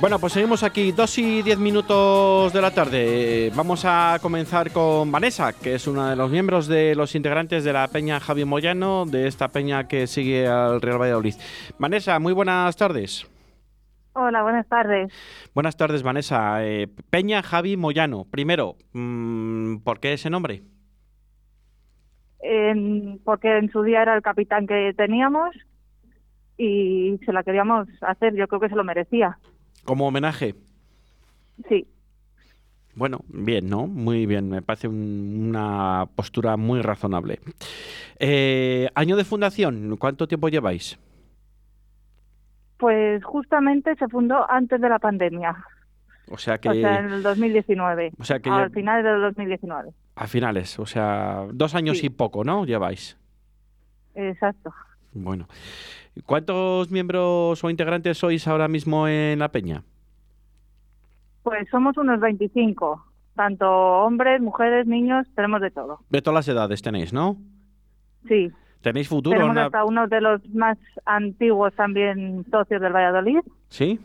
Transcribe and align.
Bueno, 0.00 0.18
pues 0.18 0.32
seguimos 0.32 0.62
aquí, 0.64 0.92
dos 0.92 1.16
y 1.18 1.42
diez 1.42 1.58
minutos 1.58 2.52
de 2.52 2.60
la 2.60 2.72
tarde. 2.72 3.50
Vamos 3.54 3.84
a 3.86 4.18
comenzar 4.20 4.70
con 4.72 5.10
Vanessa, 5.10 5.52
que 5.52 5.74
es 5.74 5.86
una 5.86 6.10
de 6.10 6.16
los 6.16 6.30
miembros 6.30 6.66
de 6.66 6.94
los 6.94 7.14
integrantes 7.14 7.64
de 7.64 7.72
la 7.72 7.88
Peña 7.88 8.20
Javi 8.20 8.44
Moyano, 8.44 9.06
de 9.06 9.28
esta 9.28 9.48
peña 9.48 9.86
que 9.86 10.06
sigue 10.06 10.46
al 10.46 10.82
Real 10.82 11.00
Valladolid. 11.00 11.34
Vanessa, 11.78 12.18
muy 12.18 12.32
buenas 12.32 12.76
tardes. 12.76 13.26
Hola, 14.12 14.42
buenas 14.42 14.68
tardes. 14.68 15.12
Buenas 15.54 15.76
tardes, 15.76 16.02
Vanessa. 16.02 16.64
Eh, 16.64 16.88
peña 17.10 17.42
Javi 17.42 17.76
Moyano. 17.76 18.26
Primero, 18.30 18.76
mm, 18.92 19.78
¿por 19.78 20.00
qué 20.00 20.12
ese 20.12 20.28
nombre? 20.28 20.62
porque 23.24 23.56
en 23.56 23.70
su 23.70 23.82
día 23.82 24.02
era 24.02 24.14
el 24.14 24.20
capitán 24.20 24.66
que 24.66 24.92
teníamos 24.94 25.56
y 26.58 27.18
se 27.24 27.32
la 27.32 27.42
queríamos 27.42 27.88
hacer, 28.02 28.34
yo 28.34 28.46
creo 28.48 28.60
que 28.60 28.68
se 28.68 28.76
lo 28.76 28.84
merecía. 28.84 29.38
¿Como 29.84 30.06
homenaje? 30.06 30.54
Sí. 31.68 31.86
Bueno, 32.94 33.20
bien, 33.28 33.68
¿no? 33.68 33.86
Muy 33.86 34.26
bien, 34.26 34.48
me 34.48 34.62
parece 34.62 34.88
una 34.88 36.06
postura 36.14 36.56
muy 36.56 36.80
razonable. 36.80 37.40
Eh, 38.18 38.88
año 38.94 39.16
de 39.16 39.24
fundación, 39.24 39.96
¿cuánto 39.98 40.28
tiempo 40.28 40.48
lleváis? 40.48 40.98
Pues 42.78 43.24
justamente 43.24 43.94
se 43.96 44.08
fundó 44.08 44.48
antes 44.50 44.80
de 44.80 44.88
la 44.88 44.98
pandemia. 44.98 45.64
O 46.30 46.38
sea 46.38 46.58
que... 46.58 46.68
O 46.68 46.74
sea, 46.74 47.00
en 47.00 47.12
el 47.12 47.22
2019. 47.22 48.12
O 48.18 48.24
sea 48.24 48.38
que... 48.38 48.48
Al 48.48 48.70
final 48.70 49.02
del 49.02 49.20
2019. 49.20 49.90
A 50.16 50.26
finales, 50.26 50.78
o 50.78 50.86
sea, 50.86 51.46
dos 51.52 51.74
años 51.74 52.02
y 52.04 52.10
poco, 52.10 52.44
¿no? 52.44 52.64
Lleváis. 52.64 53.18
Exacto. 54.14 54.72
Bueno. 55.14 55.48
¿Cuántos 56.26 56.90
miembros 56.90 57.64
o 57.64 57.70
integrantes 57.70 58.18
sois 58.18 58.46
ahora 58.46 58.68
mismo 58.68 59.08
en 59.08 59.38
la 59.38 59.50
peña? 59.50 59.82
Pues 61.42 61.68
somos 61.70 61.96
unos 61.98 62.20
25, 62.20 63.04
tanto 63.34 63.66
hombres, 63.68 64.40
mujeres, 64.40 64.86
niños, 64.86 65.26
tenemos 65.34 65.60
de 65.60 65.70
todo. 65.70 66.00
De 66.08 66.22
todas 66.22 66.46
las 66.46 66.48
edades 66.48 66.82
tenéis, 66.82 67.12
¿no? 67.12 67.36
Sí. 68.28 68.50
¿Tenéis 68.80 69.08
futuro? 69.08 69.36
Tenemos 69.36 69.56
hasta 69.56 69.84
uno 69.84 70.06
de 70.06 70.20
los 70.20 70.48
más 70.50 70.78
antiguos 71.04 71.74
también 71.74 72.44
socios 72.50 72.80
del 72.80 72.92
Valladolid. 72.92 73.40
¿Sí? 73.68 73.98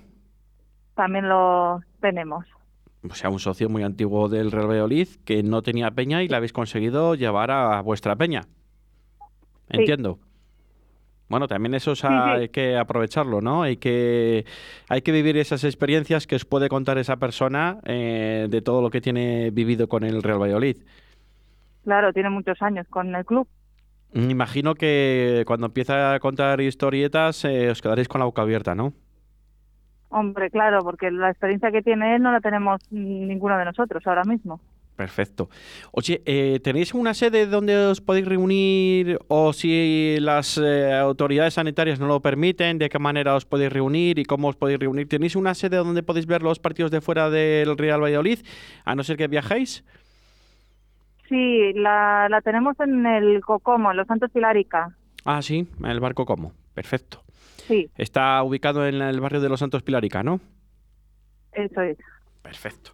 También 0.96 1.30
lo 1.30 1.82
tenemos. 2.02 2.46
O 3.10 3.14
sea, 3.14 3.30
un 3.30 3.40
socio 3.40 3.70
muy 3.70 3.84
antiguo 3.84 4.28
del 4.28 4.52
Real 4.52 4.68
Valladolid 4.68 5.08
que 5.23 5.44
no 5.44 5.62
tenía 5.62 5.92
peña 5.92 6.23
y 6.23 6.28
la 6.28 6.38
habéis 6.38 6.52
conseguido 6.54 7.16
llevar 7.16 7.52
a 7.52 7.82
vuestra 7.82 8.16
peña. 8.16 8.42
Entiendo. 9.70 10.20
Bueno, 11.30 11.48
también 11.48 11.76
eso 11.76 11.94
hay 12.04 12.50
que 12.50 12.76
aprovecharlo, 12.76 13.40
¿no? 13.40 13.62
Hay 13.62 13.78
que, 13.78 14.46
hay 14.90 15.04
que 15.04 15.12
vivir 15.12 15.38
esas 15.38 15.64
experiencias 15.64 16.26
que 16.26 16.36
os 16.36 16.44
puede 16.44 16.70
contar 16.70 16.98
esa 16.98 17.18
persona 17.18 17.78
eh, 17.86 18.48
de 18.50 18.62
todo 18.64 18.82
lo 18.82 18.90
que 18.90 19.00
tiene 19.00 19.52
vivido 19.52 19.88
con 19.88 20.04
el 20.04 20.24
Real 20.24 20.42
Valladolid. 20.42 20.78
Claro, 21.84 22.12
tiene 22.14 22.32
muchos 22.32 22.60
años 22.64 22.88
con 22.90 23.16
el 23.16 23.26
club. 23.26 23.48
Me 24.12 24.32
imagino 24.32 24.74
que 24.74 25.44
cuando 25.46 25.68
empieza 25.68 26.16
a 26.16 26.20
contar 26.20 26.62
historietas 26.62 27.46
eh, 27.46 27.70
os 27.70 27.80
quedaréis 27.80 28.08
con 28.08 28.20
la 28.20 28.26
boca 28.26 28.42
abierta, 28.42 28.74
¿no? 28.74 28.94
Hombre, 30.10 30.50
claro, 30.50 30.84
porque 30.84 31.12
la 31.12 31.30
experiencia 31.30 31.72
que 31.72 31.84
tiene 31.84 32.16
él 32.16 32.24
no 32.24 32.32
la 32.32 32.42
tenemos 32.42 32.82
ninguno 32.92 33.56
de 33.56 33.66
nosotros 33.66 34.02
ahora 34.08 34.24
mismo. 34.24 34.60
Perfecto. 35.00 35.50
Oye, 35.94 36.22
eh, 36.25 36.59
¿tenéis 36.61 36.94
una 36.94 37.14
sede 37.14 37.45
donde 37.45 37.73
os 37.78 38.02
podéis 38.02 38.28
reunir 38.28 39.17
o 39.30 39.53
si 39.53 40.17
las 40.19 40.58
eh, 40.58 40.94
autoridades 40.94 41.53
sanitarias 41.53 42.02
no 42.02 42.08
lo 42.08 42.19
permiten, 42.19 42.78
de 42.78 42.89
qué 42.89 43.00
manera 43.00 43.33
os 43.33 43.45
podéis 43.45 43.72
reunir 43.72 44.20
y 44.20 44.25
cómo 44.25 44.50
os 44.50 44.58
podéis 44.58 44.77
reunir? 44.77 45.08
¿Tenéis 45.08 45.38
una 45.38 45.53
sede 45.53 45.77
donde 45.77 46.03
podéis 46.03 46.25
ver 46.25 46.42
los 46.42 46.59
partidos 46.59 46.92
de 46.92 47.00
fuera 47.00 47.30
del 47.30 47.77
Real 47.77 48.03
Valladolid, 48.03 48.39
a 48.83 48.94
no 48.94 49.05
ser 49.05 49.16
que 49.16 49.30
viajéis? 49.30 49.86
Sí, 51.30 51.72
la, 51.75 52.27
tenemos 52.43 52.77
en 52.82 53.05
el 53.05 53.39
Cocomo, 53.39 53.92
en 53.92 53.95
Los 53.95 54.08
Santos 54.08 54.30
Pilarica. 54.32 54.93
Ah, 55.23 55.42
sí, 55.42 55.65
en 55.80 55.86
el 55.86 56.02
barco 56.02 56.26
Cocomo. 56.26 56.52
Perfecto. 56.73 57.23
Sí. 57.70 57.89
Está 57.98 58.43
ubicado 58.43 58.86
en 58.86 59.02
el 59.02 59.21
barrio 59.21 59.39
de 59.39 59.48
Los 59.48 59.61
Santos 59.61 59.82
Pilarica, 59.82 60.23
¿no? 60.23 60.42
Eso 61.54 61.80
es. 61.83 61.98
Perfecto. 62.42 62.92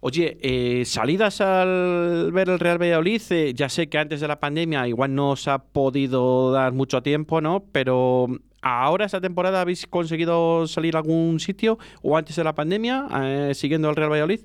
Oye, 0.00 0.38
eh, 0.40 0.84
salidas 0.84 1.40
al 1.40 2.30
ver 2.32 2.48
el 2.48 2.58
Real 2.58 2.80
Valladolid, 2.80 3.20
eh, 3.30 3.54
ya 3.54 3.68
sé 3.68 3.88
que 3.88 3.98
antes 3.98 4.20
de 4.20 4.28
la 4.28 4.38
pandemia 4.38 4.86
igual 4.86 5.14
no 5.14 5.30
os 5.30 5.48
ha 5.48 5.58
podido 5.58 6.52
dar 6.52 6.72
mucho 6.72 7.02
tiempo, 7.02 7.40
¿no? 7.40 7.64
Pero 7.72 8.26
ahora 8.62 9.06
esta 9.06 9.20
temporada 9.20 9.60
habéis 9.60 9.86
conseguido 9.86 10.66
salir 10.66 10.96
a 10.96 11.00
algún 11.00 11.40
sitio 11.40 11.78
o 12.02 12.16
antes 12.16 12.36
de 12.36 12.44
la 12.44 12.54
pandemia 12.54 13.06
eh, 13.22 13.54
siguiendo 13.54 13.88
al 13.88 13.96
Real 13.96 14.10
Valladolid. 14.10 14.40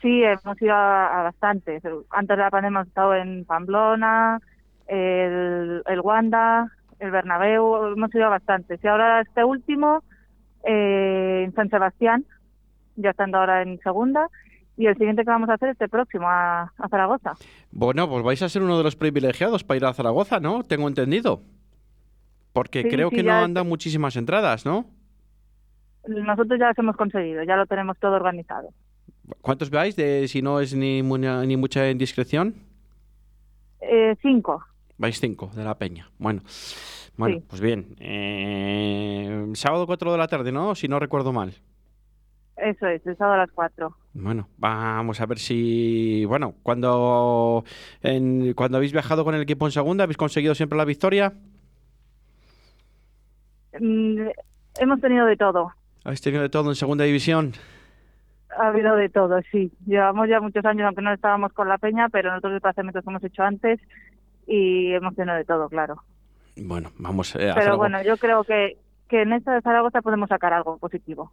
Sí, 0.00 0.22
hemos 0.24 0.60
ido 0.60 0.74
a, 0.74 1.22
bastantes. 1.22 1.82
Antes 2.10 2.36
de 2.36 2.42
la 2.42 2.50
pandemia 2.50 2.80
hemos 2.80 2.88
estado 2.88 3.14
en 3.14 3.44
Pamplona, 3.44 4.40
el, 4.88 6.00
Wanda, 6.02 6.72
el 6.98 7.10
Bernabéu, 7.12 7.92
hemos 7.92 8.12
ido 8.14 8.26
a 8.26 8.30
bastantes. 8.30 8.82
Y 8.82 8.88
ahora 8.88 9.20
este 9.20 9.44
último 9.44 10.02
en 10.64 11.52
San 11.54 11.70
Sebastián, 11.70 12.24
ya 12.96 13.10
estando 13.10 13.38
ahora 13.38 13.62
en 13.62 13.78
segunda. 13.80 14.28
Y 14.76 14.86
el 14.86 14.96
siguiente 14.96 15.22
que 15.24 15.30
vamos 15.30 15.48
a 15.50 15.54
hacer 15.54 15.68
es 15.68 15.72
este 15.74 15.88
próximo, 15.88 16.26
a, 16.28 16.72
Zaragoza. 16.90 17.34
Bueno, 17.70 18.08
pues 18.08 18.24
vais 18.24 18.42
a 18.42 18.48
ser 18.48 18.62
uno 18.62 18.78
de 18.78 18.84
los 18.84 18.96
privilegiados 18.96 19.64
para 19.64 19.76
ir 19.76 19.84
a 19.84 19.92
Zaragoza, 19.92 20.40
¿no? 20.40 20.64
Tengo 20.64 20.88
entendido. 20.88 21.42
Porque 22.52 22.88
creo 22.88 23.10
que 23.10 23.22
no 23.22 23.32
andan 23.32 23.68
muchísimas 23.68 24.16
entradas, 24.16 24.64
¿no? 24.64 24.86
Nosotros 26.06 26.58
ya 26.58 26.66
las 26.68 26.78
hemos 26.78 26.96
conseguido, 26.96 27.42
ya 27.44 27.56
lo 27.56 27.66
tenemos 27.66 27.98
todo 27.98 28.12
organizado. 28.12 28.70
¿Cuántos 29.40 29.70
veis, 29.70 29.94
de, 29.94 30.26
si 30.26 30.42
no 30.42 30.60
es 30.60 30.74
ni, 30.74 31.02
ni 31.02 31.56
mucha 31.56 31.90
indiscreción? 31.90 32.54
Eh, 33.80 34.16
cinco. 34.20 34.64
Vais 34.98 35.18
cinco 35.18 35.50
de 35.54 35.64
la 35.64 35.76
peña. 35.78 36.10
Bueno, 36.18 36.42
bueno 37.16 37.42
pues 37.48 37.60
bien. 37.60 37.96
Eh, 38.00 39.50
sábado 39.54 39.86
4 39.86 40.12
de 40.12 40.18
la 40.18 40.28
tarde, 40.28 40.52
¿no? 40.52 40.74
Si 40.74 40.88
no 40.88 40.98
recuerdo 40.98 41.32
mal. 41.32 41.54
Eso 42.62 42.86
es, 42.86 43.04
el 43.04 43.16
sábado 43.16 43.34
a 43.34 43.38
las 43.38 43.50
4. 43.50 43.92
Bueno, 44.14 44.48
vamos 44.56 45.20
a 45.20 45.26
ver 45.26 45.38
si, 45.38 46.24
bueno, 46.26 46.54
cuando, 46.62 47.64
en, 48.02 48.54
cuando 48.54 48.76
habéis 48.76 48.92
viajado 48.92 49.24
con 49.24 49.34
el 49.34 49.42
equipo 49.42 49.66
en 49.66 49.72
segunda, 49.72 50.04
¿habéis 50.04 50.16
conseguido 50.16 50.54
siempre 50.54 50.78
la 50.78 50.84
victoria? 50.84 51.32
Mm, 53.80 54.28
hemos 54.78 55.00
tenido 55.00 55.26
de 55.26 55.36
todo. 55.36 55.72
¿Habéis 56.04 56.20
tenido 56.20 56.42
de 56.42 56.50
todo 56.50 56.68
en 56.70 56.76
segunda 56.76 57.02
división? 57.02 57.52
Ha 58.56 58.68
habido 58.68 58.94
de 58.94 59.08
todo, 59.08 59.40
sí. 59.50 59.72
Llevamos 59.84 60.28
ya 60.28 60.40
muchos 60.40 60.64
años, 60.64 60.86
aunque 60.86 61.02
no 61.02 61.12
estábamos 61.12 61.52
con 61.52 61.68
la 61.68 61.78
peña, 61.78 62.08
pero 62.10 62.30
nosotros 62.30 62.52
desplazamientos 62.52 63.02
que 63.02 63.10
hemos 63.10 63.24
hecho 63.24 63.42
antes 63.42 63.80
y 64.46 64.92
hemos 64.92 65.16
tenido 65.16 65.34
de 65.34 65.44
todo, 65.44 65.68
claro. 65.68 65.96
Bueno, 66.56 66.90
vamos 66.98 67.34
eh, 67.34 67.50
a 67.50 67.54
Pero 67.54 67.76
bueno, 67.76 68.00
yo 68.04 68.16
creo 68.18 68.44
que, 68.44 68.76
que 69.08 69.22
en 69.22 69.32
esta 69.32 69.52
de 69.52 69.62
Zaragoza 69.62 70.00
podemos 70.00 70.28
sacar 70.28 70.52
algo 70.52 70.78
positivo. 70.78 71.32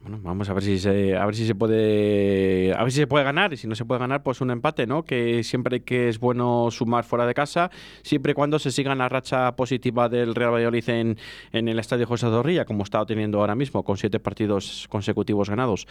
Bueno, 0.00 0.20
vamos 0.22 0.48
a 0.48 0.54
ver 0.54 0.62
si 0.62 0.78
se, 0.78 1.16
a 1.16 1.26
ver 1.26 1.34
si 1.34 1.44
se 1.44 1.56
puede, 1.56 2.72
a 2.72 2.82
ver 2.82 2.92
si 2.92 3.00
se 3.00 3.06
puede 3.08 3.24
ganar 3.24 3.52
y 3.52 3.56
si 3.56 3.66
no 3.66 3.74
se 3.74 3.84
puede 3.84 3.98
ganar, 3.98 4.22
pues 4.22 4.40
un 4.40 4.50
empate, 4.50 4.86
¿no? 4.86 5.02
Que 5.02 5.42
siempre 5.42 5.80
que 5.80 6.08
es 6.08 6.20
bueno 6.20 6.70
sumar 6.70 7.04
fuera 7.04 7.26
de 7.26 7.34
casa, 7.34 7.70
siempre 8.02 8.32
y 8.32 8.34
cuando 8.34 8.60
se 8.60 8.70
siga 8.70 8.94
la 8.94 9.08
racha 9.08 9.56
positiva 9.56 10.08
del 10.08 10.36
Real 10.36 10.52
Valladolid 10.52 10.88
en, 10.88 11.16
en 11.52 11.68
el 11.68 11.78
Estadio 11.80 12.06
José 12.06 12.26
Zorrilla, 12.26 12.64
como 12.64 12.84
está 12.84 13.04
teniendo 13.06 13.40
ahora 13.40 13.56
mismo, 13.56 13.82
con 13.82 13.96
siete 13.96 14.20
partidos 14.20 14.86
consecutivos 14.88 15.50
ganados. 15.50 15.86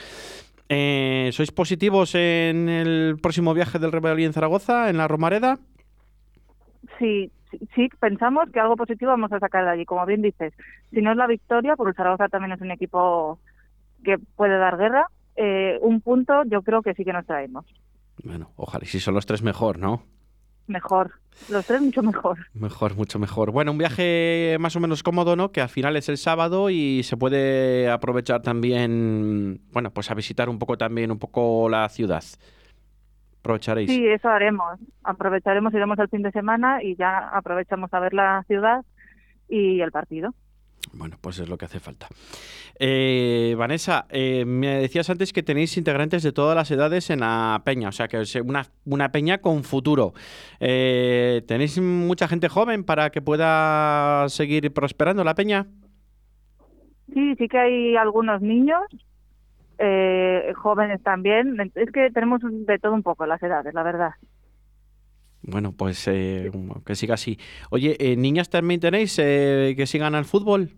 Eh, 0.70 1.30
¿Sois 1.34 1.52
positivos 1.52 2.16
en 2.16 2.70
el 2.70 3.18
próximo 3.22 3.54
viaje 3.54 3.78
del 3.78 3.92
Real 3.92 4.06
Valladolid 4.06 4.28
en 4.28 4.34
Zaragoza, 4.34 4.90
en 4.90 4.98
la 4.98 5.10
Romareda? 5.10 5.60
Sí, 6.98 7.30
sí, 7.76 7.90
pensamos 8.00 8.50
que 8.52 8.60
algo 8.60 8.78
positivo 8.78 9.12
vamos 9.12 9.32
a 9.34 9.40
sacar 9.40 9.66
de 9.66 9.72
allí, 9.72 9.86
como 9.86 10.06
bien 10.06 10.22
dices. 10.22 10.54
Si 10.92 11.02
no 11.02 11.12
es 11.12 11.18
la 11.18 11.28
victoria, 11.28 11.76
porque 11.76 11.96
Zaragoza 11.96 12.30
también 12.30 12.54
es 12.54 12.62
un 12.62 12.72
equipo 12.72 13.38
que 14.04 14.18
puede 14.36 14.58
dar 14.58 14.78
guerra, 14.78 15.08
eh, 15.36 15.78
un 15.82 16.02
punto 16.02 16.44
yo 16.46 16.62
creo 16.62 16.82
que 16.82 16.94
sí 16.94 17.04
que 17.06 17.14
nos 17.14 17.26
traemos. 17.26 17.66
Bueno, 18.24 18.52
ojalá, 18.56 18.84
y 18.84 18.88
si 18.88 19.00
son 19.00 19.14
los 19.14 19.26
tres 19.26 19.42
mejor, 19.42 19.80
¿no? 19.80 20.04
Mejor, 20.68 21.14
los 21.50 21.66
tres 21.66 21.82
mucho 21.82 22.04
mejor. 22.04 22.38
Mejor, 22.54 22.96
mucho 22.96 23.20
mejor. 23.20 23.52
Bueno, 23.52 23.72
un 23.72 23.78
viaje 23.78 24.58
más 24.60 24.76
o 24.76 24.82
menos 24.82 25.02
cómodo, 25.02 25.36
¿no? 25.36 25.52
Que 25.52 25.62
al 25.62 25.70
final 25.70 25.96
es 25.96 26.10
el 26.10 26.18
sábado 26.18 26.70
y 26.70 27.04
se 27.04 27.16
puede 27.16 27.90
aprovechar 27.90 28.42
también, 28.42 29.62
bueno, 29.72 29.92
pues 29.92 30.12
a 30.12 30.14
visitar 30.14 30.50
un 30.50 30.60
poco 30.60 30.78
también, 30.78 31.12
un 31.12 31.20
poco 31.20 31.70
la 31.70 31.88
ciudad. 31.88 32.24
Aprovecharéis. 33.40 33.90
Sí, 33.90 34.06
eso 34.08 34.28
haremos. 34.28 34.78
Aprovecharemos, 35.04 35.74
iremos 35.74 35.98
el 36.00 36.10
fin 36.10 36.22
de 36.22 36.32
semana 36.32 36.84
y 36.84 36.98
ya 36.98 37.30
aprovechamos 37.30 37.94
a 37.94 38.00
ver 38.02 38.14
la 38.14 38.44
ciudad 38.48 38.84
y 39.48 39.80
el 39.80 39.92
partido. 39.92 40.34
Bueno, 40.98 41.18
pues 41.22 41.38
es 41.40 41.48
lo 41.48 41.58
que 41.58 41.66
hace 41.66 41.80
falta. 41.80 42.08
Eh, 42.80 43.54
Vanessa, 43.56 44.08
eh, 44.10 44.46
me 44.46 44.80
decías 44.80 45.10
antes 45.10 45.32
que 45.32 45.44
tenéis 45.44 45.78
integrantes 45.78 46.24
de 46.24 46.32
todas 46.32 46.56
las 46.56 46.72
edades 46.72 47.12
en 47.12 47.20
la 47.20 47.62
peña, 47.64 47.90
o 47.90 47.92
sea 47.92 48.08
que 48.08 48.22
es 48.22 48.36
una, 48.36 48.66
una 48.86 49.12
peña 49.12 49.38
con 49.38 49.64
futuro. 49.64 50.14
Eh, 50.60 51.44
¿Tenéis 51.48 51.80
mucha 51.80 52.28
gente 52.28 52.50
joven 52.50 52.84
para 52.84 53.12
que 53.12 53.22
pueda 53.22 54.28
seguir 54.30 54.74
prosperando 54.74 55.24
la 55.24 55.36
peña? 55.36 55.68
Sí, 57.14 57.36
sí 57.36 57.48
que 57.48 57.60
hay 57.60 57.96
algunos 57.96 58.42
niños, 58.42 58.82
eh, 59.78 60.52
jóvenes 60.56 61.02
también. 61.04 61.72
Es 61.76 61.92
que 61.92 62.10
tenemos 62.12 62.42
de 62.44 62.80
todo 62.80 62.94
un 62.94 63.04
poco 63.04 63.28
las 63.28 63.42
edades, 63.44 63.74
la 63.74 63.84
verdad. 63.84 64.12
Bueno, 65.44 65.72
pues 65.72 66.08
eh, 66.08 66.52
que 66.86 66.96
siga 66.96 67.14
así. 67.14 67.40
Oye, 67.70 67.96
eh, 68.00 68.18
¿niñas 68.18 68.50
también 68.50 68.82
tenéis 68.82 69.18
eh, 69.20 69.76
que 69.78 69.88
sigan 69.88 70.16
al 70.16 70.26
fútbol? 70.26 70.72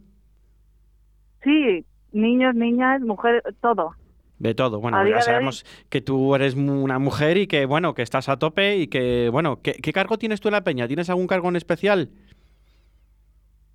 Sí, 1.44 1.86
niños, 2.12 2.56
niñas, 2.56 3.02
mujeres, 3.02 3.44
todo. 3.62 3.92
De 4.40 4.56
todo. 4.56 4.80
Bueno, 4.80 5.06
ya 5.08 5.22
sabemos 5.22 5.66
que 5.90 6.00
tú 6.02 6.34
eres 6.34 6.56
una 6.56 6.98
mujer 7.00 7.38
y 7.38 7.48
que, 7.48 7.66
bueno, 7.66 7.94
que 7.94 8.02
estás 8.04 8.30
a 8.30 8.38
tope 8.40 8.78
y 8.78 8.88
que, 8.88 9.30
bueno, 9.30 9.62
¿qué, 9.62 9.74
qué 9.74 9.92
cargo 9.92 10.18
tienes 10.18 10.40
tú 10.40 10.48
en 10.48 10.54
la 10.54 10.64
peña? 10.64 10.88
¿Tienes 10.88 11.10
algún 11.10 11.28
cargo 11.28 11.50
en 11.50 11.58
especial? 11.58 12.10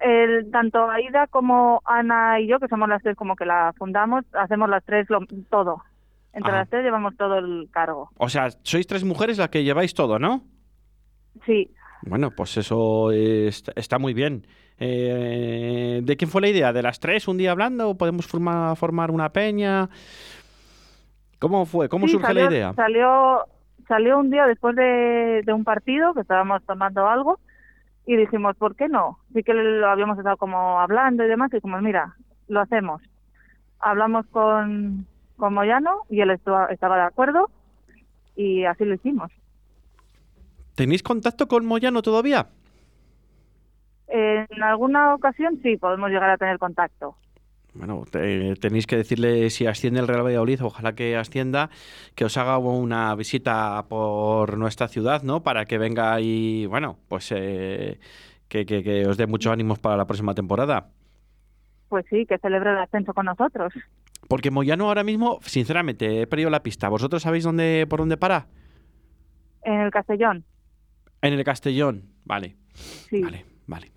El, 0.00 0.50
tanto 0.50 0.90
Aida 0.90 1.26
como 1.28 1.80
Ana 1.84 2.40
y 2.40 2.46
yo, 2.48 2.58
que 2.58 2.68
somos 2.68 2.88
las 2.88 3.02
tres 3.02 3.16
como 3.16 3.36
que 3.36 3.46
la 3.46 3.72
fundamos, 3.78 4.24
hacemos 4.34 4.68
las 4.68 4.84
tres 4.84 5.08
lo- 5.08 5.20
todo. 5.50 5.82
Entre 6.32 6.50
Ajá. 6.50 6.60
las 6.60 6.68
tres 6.68 6.82
llevamos 6.84 7.16
todo 7.16 7.38
el 7.38 7.68
cargo. 7.70 8.10
O 8.18 8.28
sea, 8.28 8.50
sois 8.62 8.86
tres 8.86 9.04
mujeres 9.04 9.38
las 9.38 9.48
que 9.50 9.64
lleváis 9.64 9.94
todo, 9.94 10.18
¿no? 10.18 10.42
Sí, 11.46 11.70
Bueno, 12.06 12.30
pues 12.36 12.56
eso 12.58 13.12
es- 13.12 13.64
está 13.76 13.98
muy 13.98 14.12
bien. 14.12 14.46
Eh, 14.78 16.00
¿De 16.02 16.16
quién 16.16 16.30
fue 16.30 16.40
la 16.40 16.48
idea? 16.48 16.72
¿De 16.72 16.82
las 16.82 16.98
tres 17.00 17.28
un 17.28 17.36
día 17.38 17.52
hablando? 17.52 17.94
¿Podemos 17.96 18.26
forma- 18.26 18.74
formar 18.76 19.10
una 19.10 19.28
peña? 19.30 19.88
¿Cómo 21.38 21.66
fue? 21.66 21.88
¿Cómo 21.88 22.06
Sí, 22.06 22.12
surge 22.12 22.26
salió, 22.26 22.44
la 22.44 22.50
idea? 22.50 22.72
Salió, 22.74 23.38
salió 23.86 24.18
un 24.18 24.30
día 24.30 24.46
después 24.46 24.74
de, 24.76 25.42
de 25.44 25.52
un 25.52 25.64
partido 25.64 26.14
que 26.14 26.20
estábamos 26.22 26.62
tomando 26.64 27.06
algo 27.08 27.38
y 28.06 28.16
dijimos, 28.16 28.56
¿por 28.56 28.74
qué 28.76 28.88
no? 28.88 29.18
Sí 29.34 29.42
que 29.42 29.54
lo 29.54 29.88
habíamos 29.88 30.18
estado 30.18 30.36
como 30.36 30.80
hablando 30.80 31.24
y 31.24 31.28
demás 31.28 31.52
y 31.52 31.56
dijimos, 31.56 31.82
mira, 31.82 32.16
lo 32.48 32.60
hacemos. 32.60 33.02
Hablamos 33.80 34.26
con, 34.26 35.06
con 35.36 35.54
Moyano 35.54 36.00
y 36.10 36.20
él 36.20 36.30
estaba 36.30 36.66
de 36.68 37.02
acuerdo 37.02 37.50
y 38.36 38.64
así 38.64 38.84
lo 38.84 38.94
hicimos. 38.94 39.30
¿Tenéis 40.74 41.02
contacto 41.02 41.46
con 41.46 41.64
Moyano 41.66 42.02
todavía? 42.02 42.48
En 44.08 44.62
alguna 44.62 45.14
ocasión 45.14 45.58
sí 45.62 45.76
podemos 45.76 46.10
llegar 46.10 46.30
a 46.30 46.36
tener 46.36 46.58
contacto. 46.58 47.16
Bueno, 47.74 48.04
te- 48.08 48.54
tenéis 48.56 48.86
que 48.86 48.96
decirle 48.96 49.50
si 49.50 49.66
asciende 49.66 49.98
el 49.98 50.06
Real 50.06 50.24
Valladolid, 50.24 50.62
ojalá 50.62 50.94
que 50.94 51.16
ascienda, 51.16 51.70
que 52.14 52.24
os 52.24 52.36
haga 52.36 52.56
una 52.58 53.12
visita 53.16 53.84
por 53.88 54.56
nuestra 54.58 54.86
ciudad, 54.86 55.22
¿no? 55.22 55.42
Para 55.42 55.64
que 55.64 55.78
venga 55.78 56.20
y, 56.20 56.66
bueno, 56.66 56.98
pues 57.08 57.32
eh, 57.34 57.98
que, 58.48 58.64
que- 58.64 58.84
que 58.84 59.06
os 59.08 59.16
dé 59.16 59.26
muchos 59.26 59.52
ánimos 59.52 59.80
para 59.80 59.96
la 59.96 60.06
próxima 60.06 60.34
temporada. 60.34 60.90
Pues 61.88 62.04
sí, 62.08 62.24
que 62.26 62.38
celebre 62.38 62.70
el 62.70 62.78
ascenso 62.78 63.12
con 63.12 63.26
nosotros. 63.26 63.72
Porque 64.28 64.50
Moyano 64.52 64.86
ahora 64.86 65.02
mismo, 65.02 65.40
sinceramente, 65.42 66.22
he 66.22 66.26
perdido 66.28 66.50
la 66.50 66.62
pista. 66.62 66.88
¿Vosotros 66.88 67.22
sabéis 67.22 67.42
dónde, 67.44 67.86
por 67.90 67.98
dónde 68.00 68.16
para? 68.16 68.46
En 69.62 69.80
el 69.80 69.90
Castellón, 69.90 70.44
En 71.22 71.32
el 71.32 71.42
Castellón. 71.44 72.04
Vale, 72.24 72.56
sí. 73.10 73.20
vale, 73.20 73.44
vale. 73.66 73.90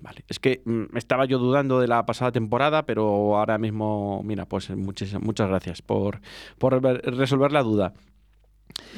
Vale. 0.00 0.24
Es 0.28 0.38
que 0.38 0.62
mm, 0.64 0.96
estaba 0.96 1.24
yo 1.24 1.38
dudando 1.38 1.80
de 1.80 1.88
la 1.88 2.06
pasada 2.06 2.30
temporada, 2.30 2.86
pero 2.86 3.36
ahora 3.36 3.58
mismo, 3.58 4.22
mira, 4.24 4.46
pues 4.46 4.70
muchas, 4.70 5.12
muchas 5.20 5.48
gracias 5.48 5.82
por, 5.82 6.20
por 6.58 6.80
ver- 6.80 7.02
resolver 7.16 7.50
la 7.50 7.64
duda. 7.64 7.94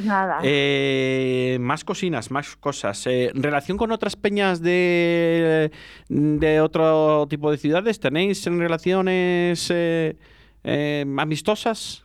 Nada. 0.04 0.40
Eh, 0.42 1.56
más 1.60 1.84
cocinas, 1.84 2.30
más 2.30 2.54
cosas. 2.56 3.06
Eh, 3.06 3.30
¿Relación 3.34 3.78
con 3.78 3.92
otras 3.92 4.14
peñas 4.14 4.60
de, 4.60 5.70
de 6.08 6.60
otro 6.60 7.26
tipo 7.30 7.50
de 7.50 7.56
ciudades? 7.56 7.98
¿Tenéis 7.98 8.44
relaciones 8.44 9.70
eh, 9.70 10.18
eh, 10.64 11.06
amistosas? 11.18 12.04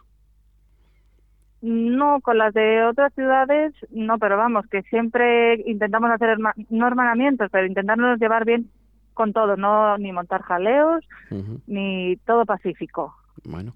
No, 1.68 2.22
con 2.22 2.38
las 2.38 2.54
de 2.54 2.84
otras 2.84 3.12
ciudades, 3.16 3.74
no, 3.90 4.20
pero 4.20 4.38
vamos, 4.38 4.68
que 4.68 4.84
siempre 4.84 5.56
intentamos 5.66 6.12
hacer, 6.12 6.38
no 6.70 6.88
hermanamientos, 6.88 7.50
pero 7.52 7.66
intentarnos 7.66 8.20
llevar 8.20 8.46
bien 8.46 8.70
con 9.16 9.34
todo, 9.34 9.58
no 9.58 9.98
ni 9.98 10.12
montar 10.12 10.44
jaleos, 10.44 11.04
ni 11.66 12.18
todo 12.18 12.46
pacífico. 12.46 13.16
Bueno, 13.44 13.76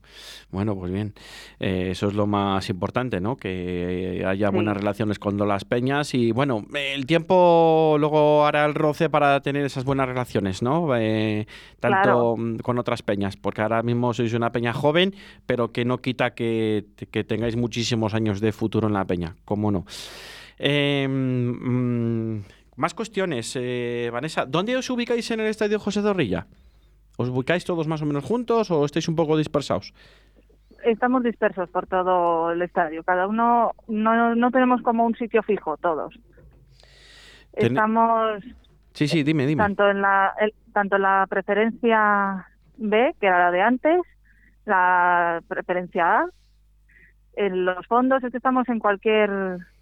bueno, 0.52 0.76
pues 0.76 0.92
bien. 0.92 1.14
Eh, 1.60 1.90
eso 1.92 2.08
es 2.08 2.14
lo 2.14 2.26
más 2.26 2.70
importante, 2.70 3.20
¿no? 3.20 3.36
Que 3.38 4.24
haya 4.26 4.48
Sí. 4.50 4.54
buenas 4.56 4.76
relaciones 4.78 5.20
con 5.20 5.38
las 5.48 5.66
peñas 5.66 6.14
y 6.16 6.32
bueno, 6.32 6.66
el 6.74 7.06
tiempo 7.06 7.98
luego 8.00 8.46
hará 8.46 8.66
el 8.66 8.74
roce 8.74 9.10
para 9.10 9.42
tener 9.42 9.66
esas 9.66 9.84
buenas 9.84 10.08
relaciones, 10.08 10.62
¿no? 10.64 10.96
Eh, 10.96 11.46
tanto 11.80 12.02
Claro. 12.02 12.36
mm, 12.38 12.58
con 12.60 12.80
otras 12.80 13.04
peñas, 13.04 13.38
porque 13.38 13.62
ahora 13.62 13.84
mismo 13.84 14.14
sois 14.14 14.34
una 14.34 14.52
peña 14.52 14.74
joven, 14.74 15.14
pero 15.46 15.72
que 15.72 15.86
no 15.86 16.00
quita 16.00 16.34
que, 16.34 16.86
que 17.12 17.24
tengáis 17.24 17.56
muchísimos 17.56 18.14
años 18.14 18.40
de 18.40 18.52
futuro 18.52 18.88
en 18.88 18.94
la 18.94 19.06
peña, 19.06 19.36
¿cómo 19.46 19.72
no? 19.72 19.86
Eh, 20.58 21.08
mm, 21.08 22.40
más 22.78 22.94
cuestiones, 22.94 23.54
eh, 23.60 24.10
Vanessa. 24.12 24.46
¿Dónde 24.46 24.76
os 24.78 24.90
ubicáis 24.90 25.30
en 25.32 25.42
el 25.42 25.48
estadio 25.48 25.80
José 25.80 26.02
Zorrilla? 26.02 26.48
¿Os 27.20 27.28
ubicáis 27.28 27.66
todos 27.66 27.86
más 27.86 28.02
o 28.02 28.06
menos 28.06 28.24
juntos 28.24 28.72
o 28.72 28.86
estáis 28.86 29.10
un 29.10 29.16
poco 29.18 29.36
dispersados? 29.36 29.94
Estamos 30.86 31.22
dispersos 31.22 31.70
por 31.70 31.86
todo 31.86 32.52
el 32.54 32.62
estadio, 32.62 33.04
cada 33.04 33.28
uno, 33.28 33.74
no, 33.90 34.36
no 34.36 34.52
tenemos 34.52 34.82
como 34.82 35.06
un 35.06 35.14
sitio 35.16 35.44
fijo 35.44 35.76
todos. 35.76 36.16
Ten- 37.52 37.76
Estamos 37.76 38.42
Sí, 38.94 39.10
sí, 39.10 39.24
dime, 39.24 39.46
dime. 39.46 39.62
tanto 39.62 39.90
en 39.90 40.02
la 40.02 40.34
el- 40.40 40.54
tanto 40.72 40.96
en 40.96 41.02
la 41.02 41.28
preferencia 41.30 42.48
B, 42.78 43.14
que 43.20 43.28
era 43.28 43.40
la 43.46 43.52
de 43.52 43.62
antes, 43.64 44.00
la 44.64 45.42
preferencia 45.46 46.22
A, 46.22 46.26
en 47.34 47.66
los 47.66 47.86
fondos, 47.88 48.24
es 48.24 48.32
que 48.32 48.38
estamos 48.38 48.68
en 48.70 48.80
cualquier 48.80 49.30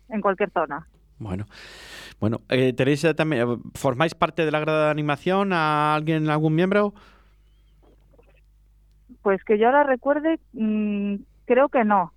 en 0.10 0.22
cualquier 0.22 0.50
zona. 0.50 0.88
Bueno, 1.20 1.46
bueno, 2.20 2.42
eh, 2.50 2.74
tenéis 2.74 3.06
también, 3.16 3.62
formáis 3.76 4.16
parte 4.16 4.44
de 4.44 4.50
la 4.52 4.60
grada 4.60 4.86
de 4.86 4.92
animación 4.92 5.54
a 5.54 5.94
alguien, 5.94 6.30
algún 6.32 6.56
miembro? 6.56 6.94
Pues 9.28 9.44
que 9.44 9.58
yo 9.58 9.66
ahora 9.66 9.84
recuerde, 9.84 10.40
mm, 10.54 11.16
creo 11.44 11.68
que 11.68 11.84
no. 11.84 12.14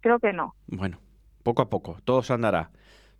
Creo 0.00 0.18
que 0.18 0.32
no. 0.32 0.56
Bueno, 0.66 0.98
poco 1.44 1.62
a 1.62 1.70
poco, 1.70 1.98
todo 2.04 2.24
se 2.24 2.32
andará. 2.32 2.70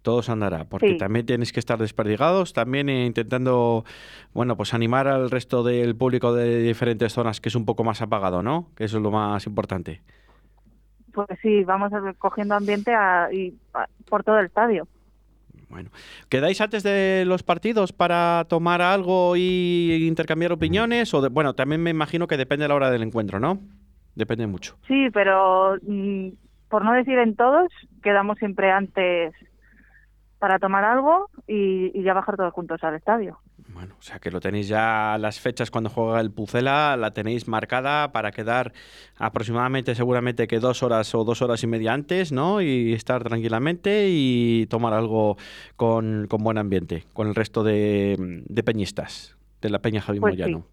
Todo 0.02 0.20
se 0.22 0.32
andará, 0.32 0.64
porque 0.64 0.88
Sí. 0.88 0.96
también 0.98 1.26
tenéis 1.26 1.52
que 1.52 1.60
estar 1.60 1.78
desperdigados, 1.78 2.54
también 2.54 2.88
eh, 2.88 3.06
intentando, 3.06 3.84
bueno, 4.32 4.56
pues 4.56 4.74
animar 4.74 5.06
al 5.06 5.30
resto 5.30 5.62
del 5.62 5.94
público 5.94 6.34
de 6.34 6.58
diferentes 6.58 7.12
zonas 7.12 7.40
que 7.40 7.50
es 7.50 7.54
un 7.54 7.66
poco 7.66 7.84
más 7.84 8.02
apagado, 8.02 8.42
¿no? 8.42 8.70
Que 8.74 8.82
eso 8.86 8.96
es 8.96 9.02
lo 9.04 9.12
más 9.12 9.46
importante. 9.46 10.02
Pues 11.12 11.28
sí, 11.40 11.62
vamos 11.62 11.92
cogiendo 12.18 12.56
ambiente 12.56 12.92
a- 12.92 13.28
y, 13.32 13.54
a- 13.74 13.86
por 14.10 14.24
todo 14.24 14.40
el 14.40 14.46
estadio. 14.46 14.88
Bueno, 15.74 15.90
¿quedáis 16.28 16.60
antes 16.60 16.84
de 16.84 17.24
los 17.26 17.42
partidos 17.42 17.92
para 17.92 18.46
tomar 18.48 18.80
algo 18.80 19.34
y 19.34 20.06
intercambiar 20.06 20.52
opiniones? 20.52 21.12
O 21.14 21.30
bueno, 21.30 21.54
también 21.54 21.82
me 21.82 21.90
imagino 21.90 22.28
que 22.28 22.36
depende 22.36 22.62
de 22.62 22.68
la 22.68 22.76
hora 22.76 22.92
del 22.92 23.02
encuentro, 23.02 23.40
¿no? 23.40 23.58
Depende 24.14 24.46
mucho. 24.46 24.76
Sí, 24.86 25.08
pero 25.12 25.76
mm, 25.82 26.28
por 26.68 26.84
no 26.84 26.92
decir 26.92 27.18
en 27.18 27.34
todos, 27.34 27.72
quedamos 28.04 28.38
siempre 28.38 28.70
antes 28.70 29.34
para 30.38 30.60
tomar 30.60 30.84
algo 30.84 31.28
y 31.48 32.00
ya 32.04 32.14
bajar 32.14 32.36
todos 32.36 32.52
juntos 32.52 32.84
al 32.84 32.94
estadio. 32.94 33.40
Bueno, 33.74 33.96
o 33.98 34.02
sea 34.02 34.20
que 34.20 34.30
lo 34.30 34.40
tenéis 34.40 34.68
ya 34.68 35.18
las 35.18 35.40
fechas 35.40 35.70
cuando 35.70 35.90
juega 35.90 36.20
el 36.20 36.30
Pucela, 36.30 36.96
la 36.96 37.10
tenéis 37.12 37.48
marcada 37.48 38.12
para 38.12 38.30
quedar 38.30 38.72
aproximadamente, 39.16 39.96
seguramente 39.96 40.46
que 40.46 40.60
dos 40.60 40.84
horas 40.84 41.12
o 41.14 41.24
dos 41.24 41.42
horas 41.42 41.62
y 41.64 41.66
media 41.66 41.92
antes, 41.92 42.30
¿no? 42.30 42.62
Y 42.62 42.92
estar 42.92 43.24
tranquilamente 43.24 44.06
y 44.10 44.66
tomar 44.70 44.92
algo 44.94 45.36
con, 45.74 46.28
con 46.28 46.44
buen 46.44 46.56
ambiente, 46.56 47.04
con 47.12 47.26
el 47.26 47.34
resto 47.34 47.64
de, 47.64 48.14
de 48.46 48.62
peñistas 48.62 49.36
de 49.60 49.70
la 49.70 49.80
Peña 49.80 50.00
Javi 50.00 50.20
Pues 50.20 50.36
sí. 50.40 50.40
Moyano. 50.42 50.66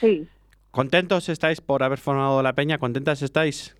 Sí, 0.00 0.28
¿Contentos 0.70 1.28
estáis 1.30 1.60
por 1.60 1.82
haber 1.82 1.98
formado 1.98 2.42
la 2.42 2.52
Peña? 2.54 2.78
¿Contentas 2.78 3.22
estáis? 3.22 3.76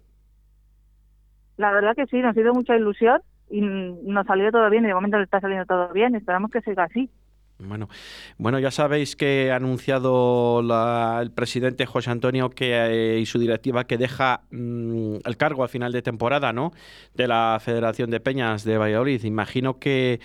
la 1.56 1.72
verdad 1.72 1.94
que 1.94 2.06
sí, 2.06 2.18
nos 2.20 2.36
hizo 2.36 2.52
mucha 2.52 2.76
ilusión 2.76 3.20
y 3.50 3.60
nos 3.60 4.26
salió 4.26 4.50
todo 4.50 4.68
bien 4.70 4.84
y 4.84 4.88
de 4.88 4.94
momento 4.94 5.18
le 5.18 5.24
está 5.24 5.40
saliendo 5.40 5.66
todo 5.66 5.92
bien 5.92 6.14
esperamos 6.14 6.50
que 6.50 6.60
siga 6.62 6.84
así. 6.84 7.10
Bueno, 7.58 7.88
bueno, 8.36 8.58
ya 8.58 8.72
sabéis 8.72 9.14
que 9.14 9.52
ha 9.52 9.56
anunciado 9.56 10.60
la- 10.60 11.20
el 11.22 11.30
presidente 11.30 11.86
José 11.86 12.10
Antonio 12.10 12.50
que 12.50 12.72
eh, 12.74 13.20
y 13.20 13.26
su 13.26 13.38
directiva 13.38 13.84
que 13.84 13.96
deja 13.96 14.42
mm, 14.50 15.18
el 15.24 15.36
cargo 15.36 15.62
al 15.62 15.68
final 15.68 15.92
de 15.92 16.02
temporada, 16.02 16.52
¿no? 16.52 16.72
De 17.14 17.28
la 17.28 17.58
Federación 17.64 18.10
de 18.10 18.18
Peñas 18.20 18.64
de 18.64 18.76
Valladolid. 18.76 19.22
Imagino 19.24 19.78
que, 19.78 20.18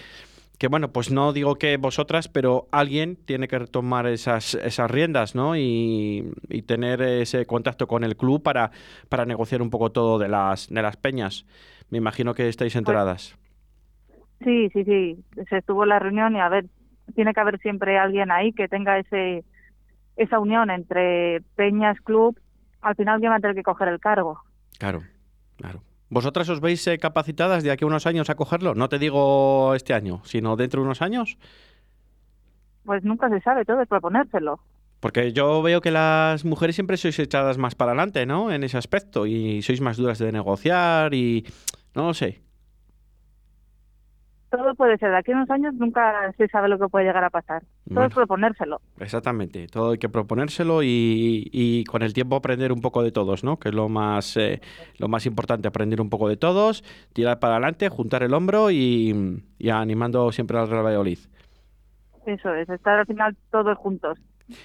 que 0.58 0.68
bueno, 0.68 0.92
pues 0.92 1.12
no 1.12 1.32
digo 1.32 1.56
que 1.58 1.78
vosotras, 1.78 2.28
pero 2.30 2.68
alguien 2.72 3.16
tiene 3.16 3.48
que 3.48 3.60
retomar 3.60 4.08
esas, 4.08 4.56
esas 4.56 4.90
riendas, 4.90 5.36
¿no? 5.36 5.56
Y, 5.56 6.32
y 6.50 6.64
tener 6.64 7.02
ese 7.04 7.46
contacto 7.46 7.88
con 7.88 8.04
el 8.04 8.18
club 8.18 8.42
para, 8.42 8.72
para 9.08 9.26
negociar 9.26 9.62
un 9.62 9.70
poco 9.70 9.92
todo 9.92 10.18
de 10.18 10.30
las, 10.30 10.68
de 10.70 10.82
las 10.82 10.98
peñas. 10.98 11.46
Me 11.92 12.00
imagino 12.00 12.34
que 12.34 12.50
estáis 12.50 12.76
enteradas. 12.76 13.36
Sí, 14.44 14.70
sí, 14.74 14.84
sí, 14.86 15.18
se 15.50 15.58
estuvo 15.58 15.86
la 15.86 16.00
reunión 16.00 16.36
y 16.36 16.40
a 16.40 16.48
ver, 16.50 16.66
tiene 17.16 17.34
que 17.34 17.40
haber 17.40 17.60
siempre 17.60 17.98
alguien 17.98 18.32
ahí 18.32 18.54
que 18.54 18.68
tenga 18.68 19.00
ese 19.00 19.44
esa 20.16 20.40
unión 20.40 20.70
entre 20.70 21.42
peñas, 21.56 21.98
club, 22.02 22.38
al 22.82 22.96
final 22.96 23.20
quién 23.20 23.32
va 23.32 23.38
a 23.38 23.40
tener 23.40 23.56
que 23.56 23.64
coger 23.64 23.88
el 23.88 24.00
cargo. 24.00 24.42
Claro, 24.78 25.02
claro. 25.58 25.82
¿Vosotras 26.10 26.50
os 26.50 26.60
veis 26.60 26.86
eh, 26.88 26.98
capacitadas 26.98 27.64
de 27.64 27.72
aquí 27.72 27.84
a 27.84 27.88
unos 27.88 28.06
años 28.06 28.30
a 28.30 28.36
cogerlo? 28.36 28.74
No 28.76 28.90
te 28.90 29.00
digo 29.00 29.76
este 29.76 29.94
año, 29.94 30.22
sino 30.26 30.56
dentro 30.56 30.82
de 30.82 30.86
unos 30.86 31.02
años. 31.02 31.38
Pues 32.84 33.04
nunca 33.04 33.30
se 33.30 33.40
sabe, 33.42 33.64
todo 33.64 33.82
es 33.82 33.88
proponérselo. 33.88 34.60
Porque 35.00 35.32
yo 35.32 35.62
veo 35.62 35.80
que 35.80 35.92
las 35.92 36.44
mujeres 36.44 36.76
siempre 36.76 36.98
sois 36.98 37.18
echadas 37.20 37.58
más 37.58 37.76
para 37.76 37.92
adelante, 37.92 38.26
¿no? 38.26 38.52
En 38.52 38.64
ese 38.64 38.78
aspecto 38.78 39.26
y 39.26 39.62
sois 39.62 39.80
más 39.80 39.98
duras 39.98 40.20
de 40.20 40.32
negociar 40.32 41.14
y 41.14 41.46
no 41.96 42.08
lo 42.08 42.14
sé. 42.14 42.42
Todo 44.50 44.74
puede 44.74 44.98
ser, 44.98 45.12
de 45.12 45.18
aquí 45.18 45.32
a 45.32 45.36
unos 45.36 45.50
años 45.52 45.76
nunca 45.76 46.32
se 46.36 46.48
sabe 46.48 46.70
lo 46.70 46.80
que 46.80 46.88
puede 46.88 47.06
llegar 47.06 47.24
a 47.24 47.30
pasar. 47.30 47.62
Todo 47.62 47.94
Bueno. 47.94 48.08
es 48.08 48.16
proponérselo. 48.16 48.82
Exactamente, 49.00 49.68
todo 49.68 49.92
hay 49.92 50.00
que 50.00 50.10
proponérselo 50.10 50.82
y, 50.82 51.50
y 51.52 51.84
con 51.84 52.02
el 52.02 52.14
tiempo 52.14 52.36
aprender 52.36 52.72
un 52.72 52.82
poco 52.82 53.04
de 53.04 53.12
todos, 53.12 53.44
¿no? 53.44 53.58
Que 53.58 53.70
es 53.70 53.76
lo 53.76 53.90
más, 53.90 54.38
eh, 54.38 54.60
lo 54.98 55.08
más 55.08 55.28
importante, 55.28 55.68
aprender 55.68 56.02
un 56.02 56.10
poco 56.10 56.28
de 56.30 56.38
todos, 56.38 56.84
tirar 57.14 57.40
para 57.40 57.54
adelante, 57.58 57.90
juntar 57.90 58.24
el 58.24 58.34
hombro 58.34 58.72
y, 58.72 59.44
y 59.60 59.70
animando 59.70 60.32
siempre 60.32 60.58
al 60.58 60.68
Real 60.68 60.84
Valladolid. 60.86 61.20
Eso 62.26 62.54
es, 62.56 62.68
estar 62.70 63.00
al 63.00 63.06
final 63.06 63.38
todos 63.52 63.78
juntos. 63.78 64.18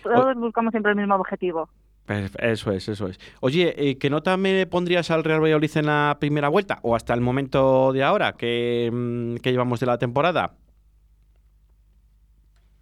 Todos 0.03 0.35
buscamos 0.37 0.71
siempre 0.71 0.93
el 0.93 0.97
mismo 0.99 1.15
objetivo. 1.17 1.69
Pues 2.07 2.33
Eso 2.39 2.71
es, 2.71 2.89
eso 2.89 3.09
es. 3.09 3.19
Oye, 3.41 3.75
eh, 3.77 3.99
¿qué 3.99 4.11
nota 4.11 4.37
me 4.37 4.67
pondrías 4.67 5.11
al 5.11 5.25
Real 5.25 5.41
Valladolid 5.43 5.77
en 5.77 5.87
la 5.87 6.17
primera 6.21 6.49
vuelta 6.49 6.79
o 6.83 6.95
hasta 6.95 7.15
el 7.15 7.23
momento 7.23 7.93
de 7.93 8.03
ahora 8.03 8.35
que, 8.35 8.91
mm, 8.93 9.37
que 9.37 9.53
llevamos 9.53 9.81
de 9.81 9.87
la 9.87 9.97
temporada? 9.99 10.53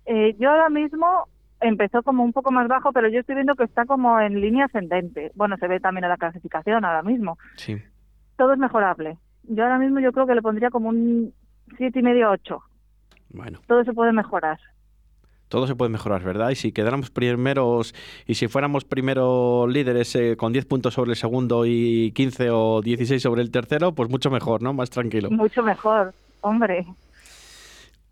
Eh, 0.06 0.34
yo 0.38 0.50
ahora 0.50 0.68
mismo 0.68 1.28
empezó 1.60 2.02
como 2.02 2.24
un 2.24 2.32
poco 2.32 2.50
más 2.50 2.66
bajo, 2.66 2.92
pero 2.92 3.08
yo 3.08 3.20
estoy 3.20 3.36
viendo 3.36 3.54
que 3.54 3.64
está 3.64 3.84
como 3.84 4.20
en 4.20 4.40
línea 4.40 4.64
ascendente. 4.64 5.30
Bueno, 5.36 5.56
se 5.58 5.68
ve 5.68 5.78
también 5.78 6.04
en 6.04 6.10
la 6.10 6.16
clasificación 6.16 6.84
ahora 6.84 7.02
mismo. 7.02 7.38
Sí. 7.56 7.76
Todo 8.36 8.52
es 8.54 8.58
mejorable. 8.58 9.18
Yo 9.44 9.62
ahora 9.62 9.78
mismo 9.78 10.00
yo 10.00 10.12
creo 10.12 10.26
que 10.26 10.34
le 10.34 10.42
pondría 10.42 10.70
como 10.70 10.88
un 10.88 11.32
siete 11.76 12.00
y 12.00 12.02
medio, 12.02 12.30
ocho. 12.30 12.62
Bueno, 13.30 13.60
Todo 13.66 13.84
se 13.84 13.92
puede 13.92 14.12
mejorar. 14.12 14.58
Todo 15.52 15.66
se 15.66 15.76
puede 15.76 15.90
mejorar, 15.90 16.24
¿verdad? 16.24 16.48
Y 16.48 16.54
si 16.54 16.72
quedáramos 16.72 17.10
primeros 17.10 17.94
y 18.26 18.36
si 18.36 18.48
fuéramos 18.48 18.86
primeros 18.86 19.70
líderes 19.70 20.16
eh, 20.16 20.34
con 20.34 20.50
10 20.50 20.64
puntos 20.64 20.94
sobre 20.94 21.10
el 21.10 21.16
segundo 21.18 21.66
y 21.66 22.10
15 22.12 22.48
o 22.50 22.80
16 22.80 23.20
sobre 23.20 23.42
el 23.42 23.50
tercero, 23.50 23.92
pues 23.92 24.08
mucho 24.08 24.30
mejor, 24.30 24.62
¿no? 24.62 24.72
Más 24.72 24.88
tranquilo. 24.88 25.30
Mucho 25.30 25.62
mejor, 25.62 26.14
hombre. 26.40 26.86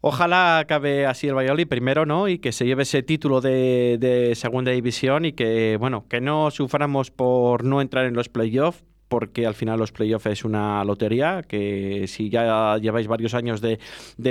Ojalá 0.02 0.58
acabe 0.58 1.06
así 1.06 1.28
el 1.28 1.34
Valladolid 1.34 1.66
primero, 1.66 2.04
¿no? 2.04 2.28
Y 2.28 2.40
que 2.40 2.52
se 2.52 2.66
lleve 2.66 2.82
ese 2.82 3.02
título 3.02 3.40
de, 3.40 3.96
de 3.98 4.34
segunda 4.34 4.72
división 4.72 5.24
y 5.24 5.32
que, 5.32 5.78
bueno, 5.80 6.04
que 6.10 6.20
no 6.20 6.50
suframos 6.50 7.10
por 7.10 7.64
no 7.64 7.80
entrar 7.80 8.04
en 8.04 8.12
los 8.12 8.28
playoffs, 8.28 8.84
porque 9.10 9.44
al 9.44 9.54
final 9.54 9.80
los 9.80 9.90
playoffs 9.90 10.26
es 10.26 10.44
una 10.44 10.84
lotería, 10.84 11.42
que 11.42 12.04
si 12.06 12.30
ya 12.30 12.78
lleváis 12.78 13.08
varios 13.08 13.34
años 13.34 13.60
de, 13.60 13.78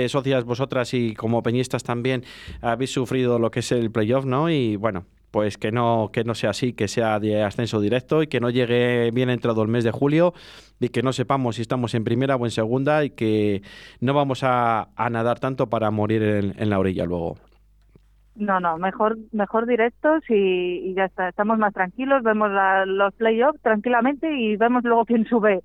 socias 0.08 0.44
vosotras 0.44 0.94
y 0.94 1.14
como 1.14 1.42
peñistas 1.42 1.84
también 1.84 2.24
habéis 2.62 2.90
sufrido 2.90 3.38
lo 3.38 3.50
que 3.50 3.60
es 3.60 3.70
el 3.72 3.90
playoff, 3.90 4.24
¿no? 4.24 4.48
Y 4.48 4.76
bueno, 4.76 5.04
pues 5.30 5.58
que 5.58 5.70
no, 5.70 6.08
que 6.10 6.24
no 6.24 6.34
sea 6.34 6.50
así, 6.50 6.72
que 6.72 6.88
sea 6.88 7.20
de 7.20 7.42
ascenso 7.42 7.78
directo 7.78 8.22
y 8.22 8.26
que 8.26 8.40
no 8.40 8.48
llegue 8.48 9.10
bien 9.12 9.28
entrado 9.28 9.62
el 9.62 9.68
mes 9.68 9.84
de 9.84 9.90
julio 9.90 10.32
y 10.80 10.88
que 10.88 11.02
no 11.02 11.12
sepamos 11.12 11.56
si 11.56 11.62
estamos 11.62 11.94
en 11.94 12.02
primera 12.02 12.36
o 12.36 12.46
en 12.46 12.50
segunda 12.50 13.04
y 13.04 13.10
que 13.10 13.60
no 14.00 14.14
vamos 14.14 14.42
a, 14.44 14.88
a 14.96 15.10
nadar 15.10 15.40
tanto 15.40 15.68
para 15.68 15.90
morir 15.90 16.22
en, 16.22 16.54
en 16.58 16.70
la 16.70 16.78
orilla 16.78 17.04
luego. 17.04 17.49
No, 18.40 18.58
no, 18.58 18.78
mejor, 18.78 19.18
mejor 19.32 19.66
directos 19.66 20.22
y, 20.30 20.94
ya 20.94 21.04
está. 21.04 21.28
Estamos 21.28 21.58
más 21.58 21.74
tranquilos, 21.74 22.22
vemos 22.22 22.50
la- 22.50 22.86
los 22.86 23.12
playoffs 23.14 23.60
tranquilamente 23.60 24.32
y 24.34 24.56
vemos 24.56 24.82
luego 24.82 25.04
quién 25.04 25.26
sube. 25.26 25.60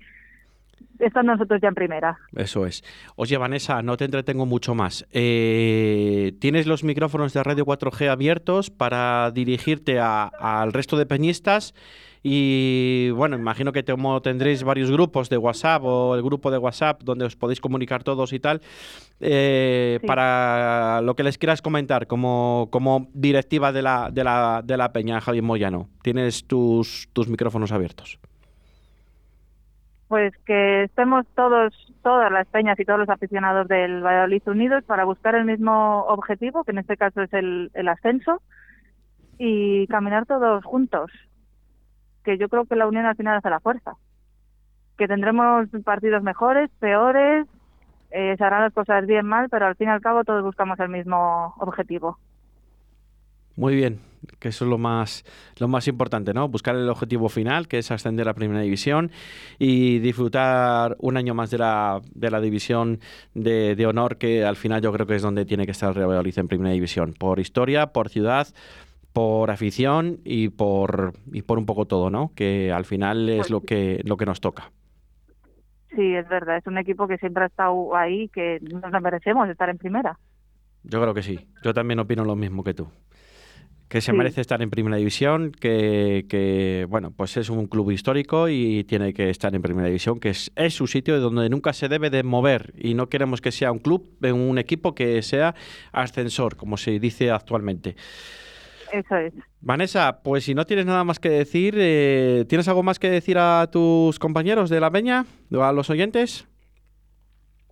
Están 0.98 1.26
nosotros 1.26 1.58
ya 1.60 1.68
en 1.68 1.74
primera. 1.74 2.18
Eso 2.34 2.66
es. 2.66 2.84
Oye, 3.16 3.36
Vanessa, 3.38 3.82
no 3.82 3.96
te 3.96 4.04
entretengo 4.04 4.44
mucho 4.46 4.74
más. 4.74 5.06
Eh, 5.10 6.32
¿Tienes 6.38 6.66
los 6.66 6.84
micrófonos 6.84 7.32
de 7.32 7.42
Radio 7.42 7.64
4G 7.64 8.08
abiertos 8.10 8.70
para 8.70 9.30
dirigirte 9.30 9.98
al 9.98 10.72
resto 10.72 10.96
de 10.98 11.06
peñistas? 11.06 11.74
Y 12.22 13.10
bueno, 13.10 13.36
imagino 13.36 13.72
que 13.72 13.82
tendréis 13.82 14.64
varios 14.64 14.90
grupos 14.90 15.28
de 15.28 15.38
WhatsApp 15.38 15.82
o 15.84 16.14
el 16.14 16.22
grupo 16.22 16.50
de 16.50 16.58
WhatsApp 16.58 17.02
donde 17.02 17.24
os 17.24 17.36
podéis 17.36 17.60
comunicar 17.60 18.02
todos 18.02 18.32
y 18.32 18.40
tal, 18.40 18.60
eh, 19.20 19.98
Sí. 20.00 20.06
para 20.06 21.00
lo 21.02 21.14
que 21.14 21.22
les 21.22 21.38
quieras 21.38 21.62
comentar 21.62 22.06
como, 22.06 22.68
como 22.70 23.08
directiva 23.14 23.72
de 23.72 23.82
la, 23.82 24.10
de, 24.12 24.24
la, 24.24 24.62
de 24.64 24.76
la 24.76 24.92
peña, 24.92 25.20
Javier 25.20 25.44
Moyano. 25.44 25.88
Tienes 26.02 26.46
tus, 26.46 27.08
tus 27.12 27.28
micrófonos 27.28 27.72
abiertos. 27.72 28.18
Pues 30.08 30.32
que 30.44 30.84
estemos 30.84 31.26
todos, 31.34 31.74
todas 32.02 32.30
las 32.30 32.46
peñas 32.46 32.78
y 32.78 32.84
todos 32.84 33.00
los 33.00 33.08
aficionados 33.08 33.66
del 33.66 34.02
Valladolid 34.04 34.42
unidos 34.46 34.84
para 34.84 35.04
buscar 35.04 35.34
el 35.34 35.44
mismo 35.44 36.04
objetivo, 36.08 36.62
que 36.62 36.70
en 36.70 36.78
este 36.78 36.96
caso 36.96 37.22
es 37.22 37.32
el, 37.32 37.70
el 37.74 37.88
ascenso, 37.88 38.40
y 39.38 39.86
caminar 39.88 40.24
todos 40.26 40.64
juntos. 40.64 41.10
Que 42.26 42.36
yo 42.36 42.50
creo 42.50 42.66
que 42.66 42.76
la 42.76 42.86
unión 42.86 43.06
al 43.06 43.16
final 43.16 43.38
hace 43.38 43.48
la 43.48 43.60
fuerza. 43.60 43.92
Que 44.98 45.08
tendremos 45.08 45.68
partidos 45.84 46.22
mejores, 46.22 46.68
peores, 46.78 47.46
eh, 48.10 48.34
se 48.36 48.44
harán 48.44 48.62
las 48.62 48.72
cosas 48.74 49.06
bien 49.06 49.26
mal, 49.26 49.48
pero 49.48 49.66
al 49.66 49.76
fin 49.76 49.88
y 49.88 49.90
al 49.90 50.00
cabo 50.00 50.24
todos 50.24 50.42
buscamos 50.42 50.78
el 50.80 50.88
mismo 50.88 51.54
objetivo. 51.58 52.18
Muy 53.56 53.74
bien, 53.74 54.00
que 54.38 54.48
eso 54.48 54.64
es 54.64 54.70
lo 54.70 54.76
más, 54.76 55.24
lo 55.58 55.68
más 55.68 55.88
importante, 55.88 56.34
¿no? 56.34 56.48
Buscar 56.48 56.76
el 56.76 56.88
objetivo 56.90 57.28
final, 57.30 57.68
que 57.68 57.78
es 57.78 57.90
ascender 57.90 58.28
a 58.28 58.34
Primera 58.34 58.60
División 58.60 59.10
y 59.58 59.98
disfrutar 60.00 60.96
un 60.98 61.16
año 61.16 61.34
más 61.34 61.50
de 61.50 61.58
la, 61.58 62.02
de 62.14 62.30
la 62.30 62.40
división 62.40 63.00
de, 63.34 63.74
de 63.74 63.86
honor, 63.86 64.18
que 64.18 64.44
al 64.44 64.56
final 64.56 64.82
yo 64.82 64.92
creo 64.92 65.06
que 65.06 65.14
es 65.14 65.22
donde 65.22 65.46
tiene 65.46 65.64
que 65.64 65.72
estar 65.72 65.88
el 65.88 65.94
Real 65.94 66.08
Valladolid 66.08 66.38
en 66.38 66.48
Primera 66.48 66.72
División. 66.72 67.14
Por 67.18 67.40
historia, 67.40 67.86
por 67.88 68.10
ciudad, 68.10 68.48
por 69.16 69.50
afición 69.50 70.20
y 70.24 70.50
por, 70.50 71.14
y 71.32 71.40
por 71.40 71.56
un 71.56 71.64
poco 71.64 71.86
todo, 71.86 72.10
¿no? 72.10 72.32
Que 72.34 72.70
al 72.70 72.84
final 72.84 73.30
es 73.30 73.36
Pues 73.38 73.50
lo 73.50 73.62
que, 73.62 74.02
lo 74.04 74.18
que 74.18 74.26
nos 74.26 74.42
toca. 74.42 74.72
Sí, 75.94 76.14
es 76.14 76.28
verdad, 76.28 76.58
es 76.58 76.66
un 76.66 76.76
equipo 76.76 77.08
que 77.08 77.16
siempre 77.16 77.44
ha 77.44 77.46
estado 77.46 77.96
ahí, 77.96 78.28
que 78.28 78.58
nos 78.60 78.92
lo 78.92 79.00
merecemos 79.00 79.48
estar 79.48 79.70
en 79.70 79.78
primera. 79.78 80.18
Yo 80.82 81.00
creo 81.00 81.14
que 81.14 81.22
sí. 81.22 81.48
Yo 81.64 81.72
también 81.72 81.98
opino 81.98 82.26
lo 82.26 82.36
mismo 82.36 82.62
que 82.62 82.74
tú. 82.74 82.88
Que 83.88 84.02
se 84.02 84.12
Sí. 84.12 84.18
merece 84.18 84.42
estar 84.42 84.60
en 84.60 84.68
primera 84.68 84.96
división, 84.96 85.50
que, 85.50 86.26
que, 86.28 86.86
bueno, 86.86 87.10
pues 87.16 87.38
es 87.38 87.48
un 87.48 87.68
club 87.68 87.92
histórico 87.92 88.50
y 88.50 88.84
tiene 88.84 89.14
que 89.14 89.30
estar 89.30 89.54
en 89.54 89.62
primera 89.62 89.86
división, 89.86 90.20
que 90.20 90.28
es, 90.28 90.52
es 90.56 90.74
su 90.74 90.86
sitio 90.86 91.18
donde 91.20 91.48
nunca 91.48 91.72
se 91.72 91.88
debe 91.88 92.10
de 92.10 92.22
mover 92.22 92.74
y 92.76 92.92
no 92.92 93.08
queremos 93.08 93.40
que 93.40 93.50
sea 93.50 93.72
un 93.72 93.78
club, 93.78 94.10
un 94.30 94.58
equipo 94.58 94.94
que 94.94 95.22
sea 95.22 95.54
ascensor, 95.92 96.56
como 96.56 96.76
se 96.76 96.98
dice 97.00 97.30
actualmente. 97.30 97.96
Eso 98.92 99.16
es. 99.16 99.32
Vanessa, 99.60 100.20
pues 100.22 100.44
si 100.44 100.54
no 100.54 100.64
tienes 100.64 100.86
nada 100.86 101.04
más 101.04 101.18
que 101.18 101.28
decir, 101.28 101.74
eh, 101.78 102.44
¿tienes 102.48 102.68
algo 102.68 102.82
más 102.82 102.98
que 102.98 103.10
decir 103.10 103.36
a 103.38 103.68
tus 103.70 104.18
compañeros 104.18 104.70
de 104.70 104.80
la 104.80 104.90
peña, 104.90 105.24
a 105.60 105.72
los 105.72 105.90
oyentes? 105.90 106.46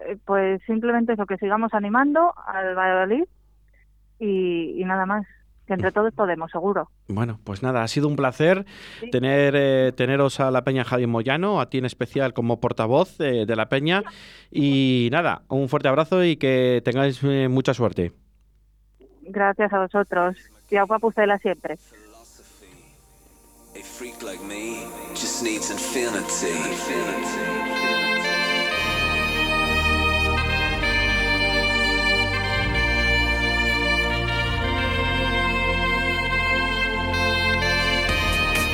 Eh, 0.07 0.17
Pues 0.25 0.61
simplemente 0.67 1.13
eso, 1.13 1.27
que 1.27 1.37
sigamos 1.39 1.73
animando 1.75 2.33
al 2.47 2.75
Valladolid 2.75 3.25
y, 4.19 4.81
y 4.81 4.85
nada 4.85 5.07
más. 5.07 5.27
Que 5.67 5.73
entre 5.73 5.93
todos 5.93 6.13
podemos, 6.13 6.51
seguro. 6.51 6.91
Bueno, 7.09 7.41
pues 7.43 7.63
nada, 7.63 7.83
ha 7.83 7.89
sido 7.89 8.07
un 8.07 8.17
placer 8.17 8.67
Sí. 9.01 9.09
tener 9.09 9.55
eh, 9.57 9.93
teneros 9.97 10.39
a 10.39 10.51
la 10.51 10.63
Peña 10.63 10.85
Javier 10.85 11.09
Moyano, 11.09 11.59
a 11.59 11.71
ti 11.71 11.79
en 11.79 11.87
especial 11.87 12.35
como 12.35 12.61
portavoz 12.61 13.19
eh, 13.21 13.47
de 13.47 13.57
la 13.57 13.71
Peña. 13.71 14.03
Y 14.51 15.09
nada, 15.11 15.41
un 15.49 15.71
fuerte 15.71 15.89
abrazo 15.89 16.23
y 16.23 16.37
que 16.37 16.83
tengáis 16.85 17.19
eh, 17.25 17.49
mucha 17.49 17.73
suerte. 17.73 18.13
Gracias 19.23 19.73
a 19.73 19.79
vosotros. 19.81 20.37
Y 20.71 20.77
a 20.77 20.87
Pucela 20.87 21.39
siempre. 21.39 21.79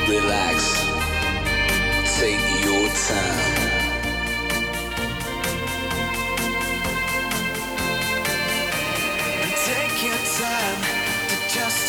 Relax. 0.08 0.90
Take 2.18 2.64
your 2.64 2.88
time. 2.88 3.69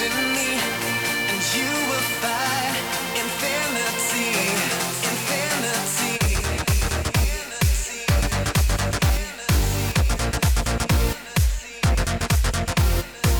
in 0.03 0.11
and 0.11 1.41
you 1.53 1.69
will 1.89 2.07
find 2.21 2.75
infinity. 3.21 4.70